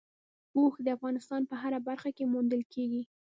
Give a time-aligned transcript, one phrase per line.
[0.57, 3.01] اوښ د افغانستان په هره برخه کې موندل کېږي.